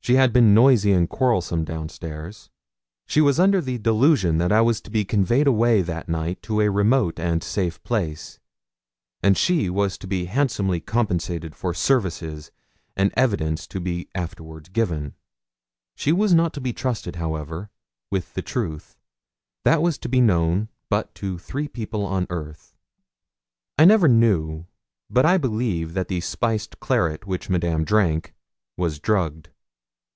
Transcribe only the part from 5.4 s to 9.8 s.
away that night to a remote and safe place, and she